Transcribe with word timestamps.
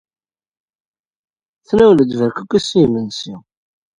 Tnawel-d 1.67 2.11
berkukes 2.19 2.67
i 2.73 2.75
yimensi. 2.81 3.35